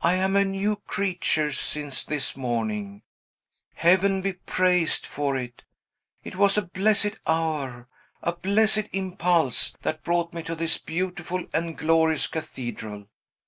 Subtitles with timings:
[0.00, 3.02] "I am a new creature, since this morning,
[3.74, 5.64] Heaven be praised for it!
[6.22, 7.88] It was a blessed hour
[8.22, 13.08] a blessed impulse that brought me to this beautiful and glorious cathedral.